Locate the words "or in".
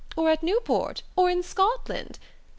1.15-1.43